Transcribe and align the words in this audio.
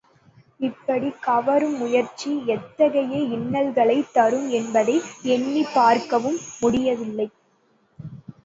இப்படிக் 0.59 1.21
கவரும் 1.21 1.77
முயற்சி 1.77 2.45
எத்தகைய 2.47 3.19
இன்னல்களைத் 3.29 4.11
தரும் 4.11 4.49
என்பதை 4.51 4.97
எண்ணிப் 5.27 5.73
பார்க்கவும் 5.73 6.39
முடியவில்லை. 6.59 7.29